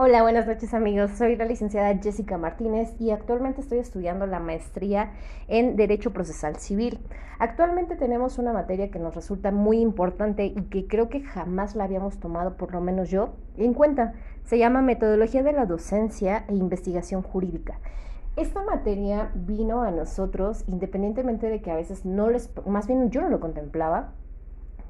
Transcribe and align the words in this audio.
Hola, 0.00 0.22
buenas 0.22 0.46
noches 0.46 0.74
amigos. 0.74 1.10
Soy 1.18 1.34
la 1.34 1.44
licenciada 1.44 1.92
Jessica 2.00 2.38
Martínez 2.38 2.94
y 3.00 3.10
actualmente 3.10 3.62
estoy 3.62 3.78
estudiando 3.78 4.28
la 4.28 4.38
maestría 4.38 5.10
en 5.48 5.74
Derecho 5.74 6.12
Procesal 6.12 6.54
Civil. 6.54 7.00
Actualmente 7.40 7.96
tenemos 7.96 8.38
una 8.38 8.52
materia 8.52 8.92
que 8.92 9.00
nos 9.00 9.16
resulta 9.16 9.50
muy 9.50 9.80
importante 9.80 10.46
y 10.46 10.62
que 10.70 10.86
creo 10.86 11.08
que 11.08 11.22
jamás 11.22 11.74
la 11.74 11.82
habíamos 11.82 12.20
tomado, 12.20 12.56
por 12.56 12.72
lo 12.72 12.80
menos 12.80 13.10
yo, 13.10 13.30
en 13.56 13.74
cuenta. 13.74 14.12
Se 14.44 14.56
llama 14.56 14.82
Metodología 14.82 15.42
de 15.42 15.52
la 15.52 15.66
Docencia 15.66 16.44
e 16.46 16.54
Investigación 16.54 17.22
Jurídica. 17.22 17.80
Esta 18.36 18.62
materia 18.62 19.32
vino 19.34 19.82
a 19.82 19.90
nosotros 19.90 20.62
independientemente 20.68 21.48
de 21.48 21.60
que 21.60 21.72
a 21.72 21.76
veces 21.76 22.04
no 22.04 22.30
les, 22.30 22.52
más 22.66 22.86
bien 22.86 23.10
yo 23.10 23.20
no 23.20 23.30
lo 23.30 23.40
contemplaba, 23.40 24.12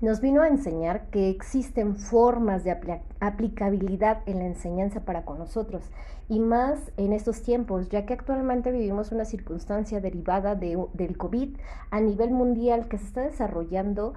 nos 0.00 0.20
vino 0.20 0.42
a 0.42 0.48
enseñar 0.48 1.06
que 1.10 1.28
existen 1.28 1.96
formas 1.96 2.62
de 2.62 2.76
aplicabilidad 3.20 4.18
en 4.26 4.38
la 4.38 4.46
enseñanza 4.46 5.00
para 5.00 5.24
con 5.24 5.38
nosotros 5.38 5.82
y 6.28 6.40
más 6.40 6.78
en 6.96 7.12
estos 7.12 7.42
tiempos, 7.42 7.88
ya 7.88 8.06
que 8.06 8.12
actualmente 8.12 8.70
vivimos 8.70 9.12
una 9.12 9.24
circunstancia 9.24 10.00
derivada 10.00 10.54
del 10.54 11.16
COVID 11.16 11.56
a 11.90 12.00
nivel 12.00 12.30
mundial 12.30 12.88
que 12.88 12.98
se 12.98 13.06
está 13.06 13.23
desarrollando 13.23 14.14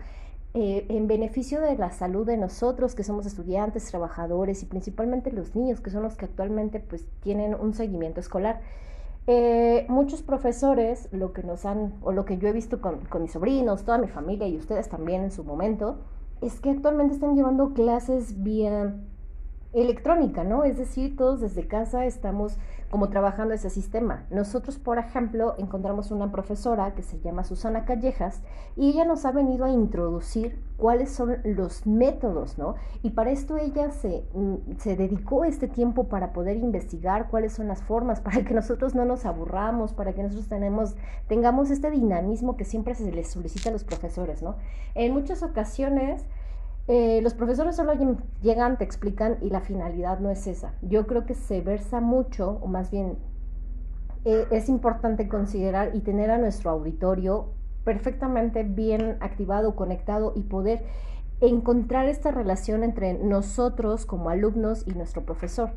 eh, 0.54 0.86
en 0.90 1.08
beneficio 1.08 1.62
de 1.62 1.78
la 1.78 1.92
salud 1.92 2.28
de 2.28 2.36
nosotros 2.36 2.94
que 2.94 3.06
somos 3.06 3.26
estudiantes, 3.26 3.86
trabajadores 3.86 4.62
y 4.62 4.66
principalmente 4.66 5.32
los 5.32 5.56
niños 5.56 5.80
que 5.80 5.90
son 5.90 6.04
los 6.04 6.16
que 6.16 6.26
actualmente 6.26 6.82
pues 6.82 7.06
tienen 7.22 7.56
un 7.56 7.74
seguimiento 7.74 8.20
escolar. 8.20 8.60
Eh, 9.28 9.86
muchos 9.88 10.24
profesores, 10.24 11.08
lo 11.12 11.32
que 11.32 11.44
nos 11.44 11.66
han, 11.66 11.94
o 12.02 12.12
lo 12.12 12.26
que 12.26 12.38
yo 12.38 12.48
he 12.48 12.54
visto 12.54 12.82
con, 12.82 13.06
con 13.06 13.22
mis 13.22 13.32
sobrinos, 13.32 13.84
toda 13.84 13.98
mi 13.98 14.08
familia 14.08 14.48
y 14.48 14.58
ustedes 14.58 14.90
también 14.90 15.24
en 15.24 15.32
su 15.32 15.44
momento, 15.44 16.00
es 16.42 16.60
que 16.60 16.72
actualmente 16.72 17.14
están 17.14 17.36
llevando 17.36 17.74
clases 17.74 18.42
vía 18.42 18.96
electrónica, 19.74 20.44
¿no? 20.44 20.64
Es 20.64 20.78
decir, 20.78 21.16
todos 21.16 21.42
desde 21.42 21.68
casa 21.68 22.06
estamos 22.06 22.58
como 22.90 23.10
trabajando 23.10 23.54
ese 23.54 23.70
sistema. 23.70 24.26
Nosotros, 24.30 24.78
por 24.78 24.98
ejemplo, 24.98 25.56
encontramos 25.58 26.12
una 26.12 26.30
profesora 26.30 26.94
que 26.94 27.04
se 27.04 27.20
llama 27.22 27.46
Susana 27.46 27.86
Callejas 27.86 28.42
y 28.76 28.90
ella 28.90 29.06
nos 29.06 29.24
ha 29.26 29.32
venido 29.32 29.64
a 29.64 29.72
introducir 29.72 30.62
cuáles 30.76 31.10
son 31.10 31.38
los 31.46 31.88
métodos, 31.88 32.58
¿no? 32.58 32.76
Y 33.02 33.12
para 33.12 33.32
esto 33.32 33.58
ella 33.58 33.92
se, 33.92 34.26
mm, 34.34 34.78
se 34.78 34.98
dedicó 34.98 35.46
este 35.46 35.70
tiempo 35.70 36.10
para 36.10 36.34
poder 36.34 36.58
investigar 36.58 37.30
cuáles 37.30 37.54
son 37.54 37.70
las 37.70 37.82
formas, 37.82 38.20
para 38.22 38.44
que 38.44 38.54
nosotros 38.54 38.94
no 38.94 39.06
nos 39.06 39.26
aburramos, 39.26 39.94
para 39.94 40.12
que 40.14 40.24
nosotros 40.24 40.50
tenemos, 40.50 40.96
tengamos 41.30 41.72
este 41.72 41.90
dinamismo 41.92 42.58
que 42.58 42.66
siempre 42.66 42.94
se 42.94 43.10
les 43.10 43.30
solicita 43.30 43.70
a 43.70 43.72
los 43.74 43.86
profesores, 43.86 44.44
¿no? 44.44 44.56
En 44.96 45.14
muchas 45.14 45.44
ocasiones 45.44 46.26
eh, 46.94 47.22
los 47.22 47.34
profesores 47.34 47.78
solo 47.78 47.94
llegan, 48.42 48.78
te 48.78 48.84
explican 48.84 49.38
y 49.40 49.50
la 49.50 49.62
finalidad 49.62 50.20
no 50.20 50.30
es 50.30 50.46
esa. 50.46 50.74
Yo 50.82 51.08
creo 51.08 51.26
que 51.26 51.36
se 51.36 51.62
versa 51.62 52.02
mucho, 52.02 52.60
o 52.62 52.68
más 52.68 52.92
bien 52.92 53.18
eh, 54.26 54.46
es 54.52 54.68
importante 54.68 55.30
considerar 55.30 55.96
y 55.96 56.02
tener 56.02 56.30
a 56.32 56.38
nuestro 56.38 56.70
auditorio 56.70 57.54
perfectamente 57.86 58.64
bien 58.64 59.16
activado, 59.22 59.74
conectado 59.74 60.34
y 60.36 60.42
poder 60.42 60.84
encontrar 61.40 62.08
esta 62.08 62.30
relación 62.30 62.84
entre 62.84 63.14
nosotros 63.14 64.06
como 64.06 64.30
alumnos 64.30 64.86
y 64.86 64.92
nuestro 64.92 65.24
profesor. 65.24 65.70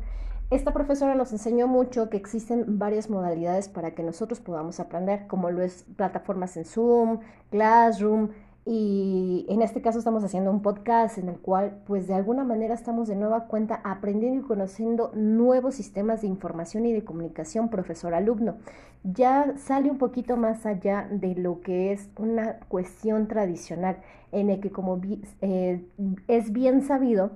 Esta 0.49 0.73
profesora 0.73 1.15
nos 1.15 1.31
enseñó 1.31 1.69
mucho 1.69 2.09
que 2.09 2.17
existen 2.17 2.77
varias 2.77 3.09
modalidades 3.09 3.69
para 3.69 3.95
que 3.95 4.03
nosotros 4.03 4.41
podamos 4.41 4.81
aprender, 4.81 5.27
como 5.27 5.49
lo 5.49 5.61
es 5.63 5.85
plataformas 5.95 6.57
en 6.57 6.65
Zoom, 6.65 7.19
Classroom, 7.51 8.31
y 8.67 9.45
en 9.47 9.61
este 9.61 9.81
caso 9.81 9.99
estamos 9.99 10.23
haciendo 10.23 10.49
un 10.49 10.63
podcast 10.63 11.19
en 11.19 11.29
el 11.29 11.37
cual 11.37 11.77
pues 11.85 12.07
de 12.07 12.15
alguna 12.15 12.43
manera 12.43 12.73
estamos 12.73 13.07
de 13.07 13.15
nueva 13.15 13.45
cuenta 13.45 13.79
aprendiendo 13.83 14.41
y 14.41 14.43
conociendo 14.43 15.11
nuevos 15.13 15.75
sistemas 15.75 16.21
de 16.21 16.27
información 16.27 16.87
y 16.87 16.91
de 16.91 17.03
comunicación 17.03 17.69
profesor-alumno. 17.69 18.55
Ya 19.03 19.53
sale 19.57 19.91
un 19.91 19.99
poquito 19.99 20.35
más 20.35 20.65
allá 20.65 21.07
de 21.11 21.35
lo 21.35 21.61
que 21.61 21.91
es 21.91 22.09
una 22.17 22.57
cuestión 22.67 23.27
tradicional 23.27 23.97
en 24.31 24.49
el 24.49 24.59
que 24.59 24.71
como 24.71 24.99
eh, 25.41 25.85
es 26.27 26.51
bien 26.51 26.81
sabido, 26.81 27.33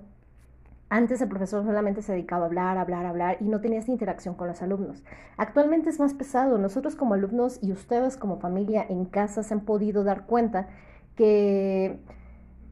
antes 0.89 1.21
el 1.21 1.29
profesor 1.29 1.63
solamente 1.63 2.01
se 2.01 2.13
dedicaba 2.13 2.45
a 2.45 2.47
hablar, 2.47 2.77
hablar, 2.79 3.05
hablar 3.05 3.37
y 3.39 3.43
no 3.43 3.61
tenía 3.61 3.77
esta 3.77 3.91
interacción 3.91 4.33
con 4.33 4.47
los 4.47 4.63
alumnos. 4.63 5.03
Actualmente 5.37 5.91
es 5.91 5.99
más 5.99 6.15
pesado. 6.15 6.57
Nosotros 6.57 6.95
como 6.95 7.13
alumnos 7.13 7.59
y 7.61 7.71
ustedes 7.71 8.17
como 8.17 8.39
familia 8.39 8.83
en 8.89 9.05
casa 9.05 9.43
se 9.43 9.53
han 9.53 9.59
podido 9.59 10.03
dar 10.03 10.25
cuenta 10.25 10.67
que 11.19 11.99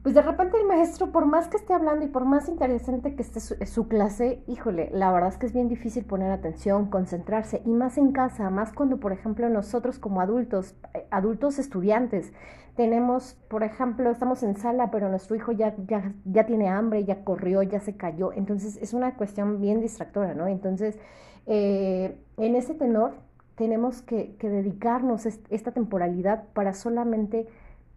pues 0.02 0.14
de 0.14 0.22
repente 0.22 0.56
el 0.56 0.66
maestro, 0.66 1.12
por 1.12 1.26
más 1.26 1.48
que 1.48 1.58
esté 1.58 1.74
hablando 1.74 2.02
y 2.02 2.08
por 2.08 2.24
más 2.24 2.48
interesante 2.48 3.14
que 3.14 3.20
esté 3.20 3.40
su, 3.40 3.88
clase, 3.88 4.42
híjole, 4.46 4.88
la 4.90 5.12
verdad 5.12 5.28
es 5.28 5.36
que 5.36 5.44
es 5.44 5.52
bien 5.52 5.68
difícil 5.68 6.06
poner 6.06 6.30
atención, 6.30 6.86
concentrarse, 6.88 7.60
y 7.66 7.70
más 7.70 7.98
en 7.98 8.12
casa, 8.12 8.48
más 8.48 8.72
cuando, 8.72 9.00
por 9.00 9.12
ejemplo, 9.12 9.50
nosotros 9.50 9.98
como 9.98 10.22
adultos, 10.22 10.76
eh, 10.94 11.06
adultos 11.10 11.58
estudiantes, 11.58 12.32
tenemos, 12.74 13.34
por 13.48 13.64
ejemplo, 13.64 14.08
estamos 14.10 14.42
en 14.42 14.56
sala, 14.56 14.90
pero 14.90 15.10
nuestro 15.10 15.36
hijo 15.36 15.52
ya, 15.52 15.74
ya, 15.86 16.14
ya 16.24 16.46
tiene 16.46 16.68
hambre, 16.68 17.04
ya 17.04 17.22
corrió, 17.22 17.62
ya 17.62 17.80
se 17.80 17.94
cayó, 17.96 18.32
entonces 18.32 18.78
es 18.78 18.94
una 18.94 19.14
cuestión 19.14 19.60
bien 19.60 19.82
distractora, 19.82 20.32
¿no? 20.32 20.46
Entonces, 20.46 20.98
eh, 21.44 22.18
en 22.38 22.56
ese 22.56 22.72
tenor, 22.72 23.12
tenemos 23.56 24.00
que, 24.00 24.36
que 24.36 24.48
dedicarnos 24.48 25.26
esta 25.26 25.72
temporalidad 25.72 26.44
para 26.54 26.72
solamente 26.72 27.46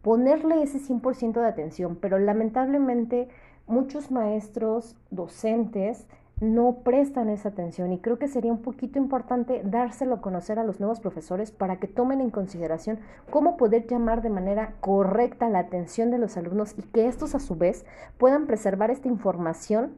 ponerle 0.01 0.63
ese 0.63 0.79
100% 0.79 1.39
de 1.39 1.47
atención, 1.47 1.97
pero 2.00 2.19
lamentablemente 2.19 3.29
muchos 3.67 4.12
maestros, 4.12 4.95
docentes, 5.09 6.07
no 6.41 6.78
prestan 6.84 7.29
esa 7.29 7.50
atención 7.50 7.94
y 7.94 8.00
creo 8.00 8.17
que 8.17 8.28
sería 8.28 8.51
un 8.51 8.63
poquito 8.63 8.97
importante 8.97 9.62
dárselo 9.63 10.16
a 10.16 10.22
conocer 10.22 10.57
a 10.57 10.63
los 10.63 10.79
nuevos 10.79 11.00
profesores 11.00 11.51
para 11.51 11.78
que 11.78 11.88
tomen 11.88 12.19
en 12.19 12.31
consideración 12.31 13.00
cómo 13.29 13.57
poder 13.57 13.85
llamar 13.85 14.23
de 14.23 14.31
manera 14.31 14.73
correcta 14.79 15.50
la 15.50 15.59
atención 15.59 16.09
de 16.09 16.18
los 16.18 16.38
alumnos 16.38 16.73
y 16.78 16.81
que 16.81 17.07
estos 17.07 17.35
a 17.35 17.39
su 17.39 17.56
vez 17.56 17.85
puedan 18.18 18.47
preservar 18.47 18.89
esta 18.89 19.07
información 19.07 19.94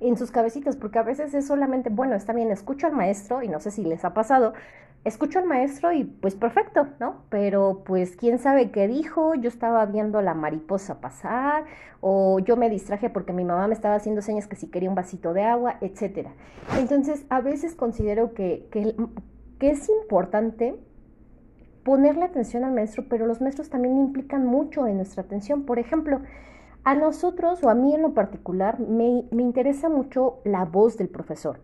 en 0.00 0.16
sus 0.16 0.30
cabecitas, 0.30 0.76
porque 0.76 0.98
a 0.98 1.02
veces 1.02 1.32
es 1.34 1.46
solamente, 1.46 1.90
bueno, 1.90 2.14
está 2.14 2.32
bien, 2.32 2.50
escucho 2.50 2.86
al 2.86 2.94
maestro 2.94 3.42
y 3.42 3.48
no 3.48 3.60
sé 3.60 3.70
si 3.70 3.82
les 3.82 4.04
ha 4.04 4.12
pasado, 4.14 4.52
escucho 5.04 5.38
al 5.38 5.46
maestro 5.46 5.92
y 5.92 6.04
pues 6.04 6.34
perfecto, 6.34 6.88
¿no? 6.98 7.22
Pero 7.30 7.82
pues 7.84 8.16
quién 8.16 8.38
sabe 8.38 8.70
qué 8.70 8.86
dijo, 8.86 9.34
yo 9.34 9.48
estaba 9.48 9.84
viendo 9.86 10.20
la 10.20 10.34
mariposa 10.34 11.00
pasar 11.00 11.64
o 12.00 12.38
yo 12.40 12.56
me 12.56 12.68
distraje 12.68 13.08
porque 13.08 13.32
mi 13.32 13.44
mamá 13.44 13.66
me 13.66 13.74
estaba 13.74 13.94
haciendo 13.94 14.20
señas 14.20 14.46
que 14.46 14.56
si 14.56 14.68
quería 14.68 14.88
un 14.88 14.94
vasito 14.94 15.32
de 15.32 15.42
agua, 15.44 15.76
etc. 15.80 16.28
Entonces, 16.78 17.24
a 17.30 17.40
veces 17.40 17.74
considero 17.74 18.34
que, 18.34 18.68
que, 18.70 18.94
que 19.58 19.70
es 19.70 19.88
importante 19.88 20.78
ponerle 21.82 22.24
atención 22.24 22.64
al 22.64 22.72
maestro, 22.72 23.04
pero 23.08 23.26
los 23.26 23.40
maestros 23.40 23.70
también 23.70 23.96
implican 23.96 24.46
mucho 24.46 24.86
en 24.86 24.96
nuestra 24.96 25.22
atención. 25.22 25.64
Por 25.64 25.78
ejemplo, 25.78 26.20
a 26.84 26.94
nosotros 26.94 27.62
o 27.64 27.70
a 27.70 27.74
mí 27.74 27.94
en 27.94 28.02
lo 28.02 28.12
particular 28.12 28.78
me, 28.80 29.24
me 29.30 29.42
interesa 29.42 29.88
mucho 29.88 30.40
la 30.44 30.66
voz 30.66 30.98
del 30.98 31.08
profesor 31.08 31.58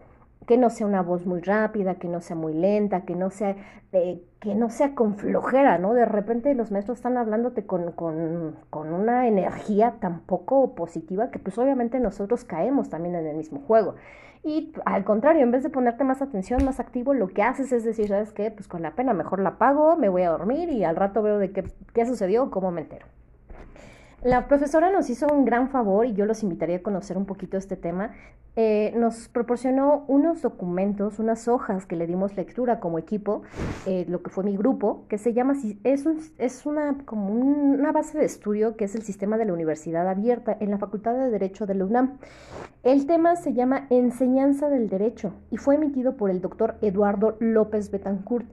que 0.47 0.57
no 0.57 0.71
sea 0.71 0.87
una 0.87 1.03
voz 1.03 1.27
muy 1.27 1.41
rápida, 1.41 1.97
que 1.97 2.09
no 2.09 2.21
sea 2.21 2.37
muy 2.37 2.55
lenta, 2.55 3.03
que 3.03 3.17
no 3.17 3.31
sea, 3.31 3.57
eh, 3.93 4.23
que 4.41 4.55
no 4.55 4.71
sea 4.71 4.95
con 4.95 5.17
flojera, 5.17 5.79
¿no? 5.79 5.93
De 5.93 6.05
repente 6.05 6.55
los 6.55 6.71
maestros 6.71 6.99
están 6.99 7.17
hablándote 7.17 7.67
con, 7.67 7.93
con, 7.93 8.56
con, 8.71 8.93
una 8.93 9.27
energía 9.27 9.97
tan 10.01 10.21
poco 10.21 10.75
positiva 10.75 11.31
que 11.31 11.41
pues 11.41 11.59
obviamente 11.59 11.99
nosotros 11.99 12.45
caemos 12.45 12.89
también 12.89 13.17
en 13.17 13.27
el 13.27 13.37
mismo 13.37 13.61
juego. 13.61 13.97
Y 14.45 14.73
al 14.85 15.03
contrario, 15.03 15.43
en 15.43 15.51
vez 15.51 15.65
de 15.65 15.71
ponerte 15.71 16.05
más 16.05 16.23
atención, 16.23 16.65
más 16.65 16.79
activo, 16.79 17.15
lo 17.15 17.27
que 17.27 17.43
haces 17.43 17.73
es 17.73 17.83
decir, 17.83 18.09
¿sabes 18.09 18.33
qué? 18.33 18.53
Pues 18.53 18.69
con 18.69 18.83
la 18.83 18.93
pena 18.93 19.12
mejor 19.12 19.41
la 19.41 19.59
pago, 19.59 19.97
me 19.97 20.09
voy 20.09 20.23
a 20.23 20.31
dormir 20.31 20.69
y 20.71 20.85
al 20.85 20.95
rato 20.95 21.23
veo 21.23 21.39
de 21.39 21.51
qué, 21.51 21.65
qué 21.93 22.06
sucedió 22.06 22.49
cómo 22.53 22.71
me 22.71 22.83
entero. 22.83 23.06
La 24.23 24.47
profesora 24.47 24.91
nos 24.91 25.11
hizo 25.11 25.27
un 25.27 25.45
gran 25.45 25.69
favor 25.69 26.06
y 26.06 26.15
yo 26.15 26.25
los 26.25 26.43
invitaría 26.45 26.77
a 26.77 26.83
conocer 26.83 27.19
un 27.19 27.27
poquito 27.27 27.56
este 27.56 27.77
tema. 27.77 28.12
Eh, 28.59 28.94
nos 28.97 29.28
proporcionó 29.28 30.06
unos 30.08 30.41
documentos, 30.41 31.19
unas 31.19 31.47
hojas 31.47 31.85
que 31.85 31.94
le 31.94 32.06
dimos 32.06 32.35
lectura 32.37 32.81
como 32.81 32.99
equipo, 32.99 33.43
eh, 33.85 34.06
lo 34.08 34.23
que 34.23 34.31
fue 34.31 34.44
mi 34.44 34.56
grupo, 34.56 35.05
que 35.08 35.19
se 35.19 35.35
llama, 35.35 35.55
es, 35.85 36.06
es 36.38 36.64
una, 36.64 36.97
como 37.05 37.35
una 37.35 37.93
base 37.93 38.19
de 38.19 38.25
estudio 38.25 38.76
que 38.79 38.87
es 38.87 38.94
el 38.94 39.03
sistema 39.03 39.37
de 39.37 39.44
la 39.44 39.53
universidad 39.53 40.08
abierta 40.08 40.56
en 40.58 40.70
la 40.70 40.79
Facultad 40.79 41.12
de 41.12 41.31
Derecho 41.31 41.67
de 41.67 41.75
la 41.75 41.85
UNAM. 41.85 42.17
El 42.82 43.06
tema 43.06 43.37
se 43.37 43.53
llama 43.53 43.87
Enseñanza 43.91 44.70
del 44.70 44.88
Derecho 44.88 45.35
y 45.50 45.58
fue 45.58 45.75
emitido 45.75 46.17
por 46.17 46.31
el 46.31 46.41
doctor 46.41 46.76
Eduardo 46.81 47.37
López 47.41 47.91
Betancourt. 47.91 48.47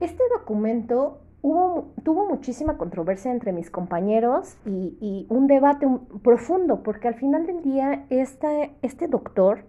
Este 0.00 0.22
documento 0.34 1.20
tuvo 1.42 2.28
muchísima 2.28 2.78
controversia 2.78 3.32
entre 3.32 3.52
mis 3.52 3.70
compañeros 3.70 4.56
y, 4.64 5.26
un 5.28 5.46
debate 5.48 5.86
profundo, 6.22 6.82
porque 6.82 7.08
al 7.08 7.14
final 7.14 7.46
del 7.46 7.62
día 7.62 8.06
este, 8.10 8.76
este 8.82 9.08
doctor 9.08 9.64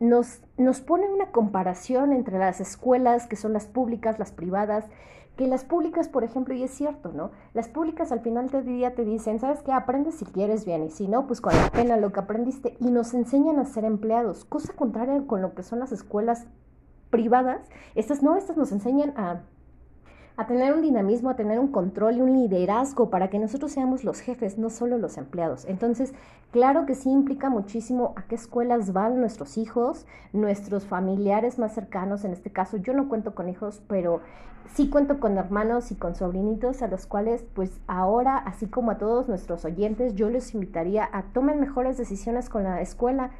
nos, 0.00 0.42
nos 0.58 0.80
pone 0.80 1.08
una 1.08 1.30
comparación 1.30 2.12
entre 2.12 2.38
las 2.38 2.60
escuelas, 2.60 3.28
que 3.28 3.36
son 3.36 3.52
las 3.52 3.66
públicas, 3.66 4.18
las 4.18 4.32
privadas, 4.32 4.86
que 5.36 5.46
las 5.46 5.64
públicas, 5.64 6.08
por 6.08 6.24
ejemplo, 6.24 6.54
y 6.54 6.64
es 6.64 6.72
cierto, 6.72 7.12
¿no? 7.12 7.30
Las 7.54 7.68
públicas 7.68 8.10
al 8.10 8.20
final 8.20 8.50
del 8.50 8.66
día 8.66 8.94
te 8.94 9.04
dicen, 9.04 9.38
¿sabes 9.38 9.62
qué? 9.62 9.72
Aprendes 9.72 10.16
si 10.16 10.24
quieres 10.24 10.66
bien 10.66 10.82
y 10.82 10.90
si 10.90 11.08
no, 11.08 11.26
pues 11.26 11.40
con 11.40 11.54
la 11.54 11.70
pena 11.70 11.96
lo 11.96 12.12
que 12.12 12.20
aprendiste 12.20 12.76
y 12.80 12.90
nos 12.90 13.14
enseñan 13.14 13.58
a 13.58 13.64
ser 13.64 13.84
empleados, 13.84 14.44
cosa 14.44 14.72
contraria 14.74 15.22
con 15.26 15.40
lo 15.40 15.54
que 15.54 15.62
son 15.62 15.78
las 15.78 15.92
escuelas 15.92 16.46
privadas. 17.10 17.60
Estas 17.94 18.22
no, 18.22 18.36
estas 18.36 18.56
nos 18.56 18.72
enseñan 18.72 19.14
a 19.16 19.42
a 20.36 20.46
tener 20.46 20.72
un 20.72 20.82
dinamismo, 20.82 21.30
a 21.30 21.36
tener 21.36 21.58
un 21.58 21.68
control 21.68 22.16
y 22.16 22.20
un 22.22 22.32
liderazgo 22.32 23.10
para 23.10 23.28
que 23.28 23.38
nosotros 23.38 23.72
seamos 23.72 24.04
los 24.04 24.20
jefes, 24.20 24.58
no 24.58 24.70
solo 24.70 24.98
los 24.98 25.18
empleados. 25.18 25.64
Entonces, 25.66 26.14
claro 26.50 26.86
que 26.86 26.94
sí 26.94 27.10
implica 27.10 27.50
muchísimo 27.50 28.14
a 28.16 28.22
qué 28.22 28.34
escuelas 28.34 28.92
van 28.92 29.20
nuestros 29.20 29.58
hijos, 29.58 30.06
nuestros 30.32 30.86
familiares 30.86 31.58
más 31.58 31.74
cercanos. 31.74 32.24
En 32.24 32.32
este 32.32 32.50
caso, 32.50 32.78
yo 32.78 32.94
no 32.94 33.08
cuento 33.08 33.34
con 33.34 33.48
hijos, 33.48 33.82
pero 33.88 34.20
sí 34.74 34.88
cuento 34.88 35.20
con 35.20 35.36
hermanos 35.36 35.90
y 35.90 35.96
con 35.96 36.14
sobrinitos 36.14 36.82
a 36.82 36.88
los 36.88 37.06
cuales, 37.06 37.44
pues 37.54 37.80
ahora, 37.86 38.38
así 38.38 38.66
como 38.66 38.92
a 38.92 38.98
todos 38.98 39.28
nuestros 39.28 39.64
oyentes, 39.64 40.14
yo 40.14 40.30
les 40.30 40.54
invitaría 40.54 41.08
a 41.12 41.24
tomen 41.34 41.60
mejores 41.60 41.98
decisiones 41.98 42.48
con 42.48 42.64
la 42.64 42.80
escuela 42.80 43.30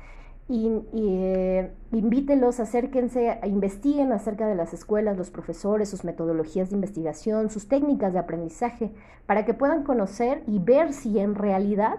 y, 0.53 0.71
eh, 0.93 1.73
invítelos, 1.93 2.61
acérquense, 2.61 3.39
investiguen 3.47 4.13
acerca 4.13 4.47
de 4.47 4.55
las 4.55 4.75
escuelas, 4.75 5.17
los 5.17 5.31
profesores, 5.31 5.89
sus 5.89 6.05
metodologías 6.05 6.69
de 6.69 6.77
investigación, 6.77 7.49
sus 7.49 7.69
técnicas 7.69 8.13
de 8.13 8.19
aprendizaje, 8.19 8.93
para 9.25 9.47
que 9.47 9.55
puedan 9.55 9.83
conocer 9.83 10.43
y 10.47 10.59
ver 10.59 10.93
si 10.93 11.19
en 11.19 11.37
realidad 11.37 11.95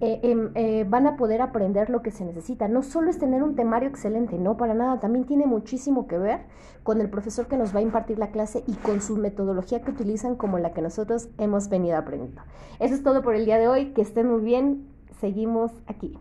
eh, 0.00 0.20
em, 0.22 0.50
eh, 0.54 0.86
van 0.88 1.06
a 1.06 1.16
poder 1.18 1.42
aprender 1.42 1.90
lo 1.90 2.00
que 2.00 2.10
se 2.10 2.24
necesita. 2.24 2.68
No 2.68 2.82
solo 2.82 3.10
es 3.10 3.18
tener 3.18 3.42
un 3.42 3.54
temario 3.54 3.90
excelente, 3.90 4.38
no 4.38 4.56
para 4.56 4.72
nada, 4.72 4.98
también 4.98 5.26
tiene 5.26 5.44
muchísimo 5.44 6.06
que 6.06 6.16
ver 6.16 6.40
con 6.84 7.02
el 7.02 7.10
profesor 7.10 7.48
que 7.48 7.58
nos 7.58 7.74
va 7.74 7.80
a 7.80 7.82
impartir 7.82 8.18
la 8.18 8.30
clase 8.30 8.64
y 8.66 8.76
con 8.76 9.02
su 9.02 9.18
metodología 9.18 9.82
que 9.82 9.90
utilizan 9.90 10.36
como 10.36 10.58
la 10.58 10.72
que 10.72 10.80
nosotros 10.80 11.28
hemos 11.36 11.68
venido 11.68 11.98
aprendiendo. 11.98 12.40
Eso 12.78 12.94
es 12.94 13.02
todo 13.02 13.20
por 13.22 13.34
el 13.34 13.44
día 13.44 13.58
de 13.58 13.68
hoy, 13.68 13.92
que 13.92 14.00
estén 14.00 14.26
muy 14.26 14.40
bien, 14.40 14.86
seguimos 15.20 15.72
aquí. 15.86 16.18